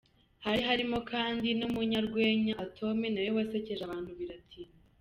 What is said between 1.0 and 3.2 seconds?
kandi n’umunyarwenya Atome,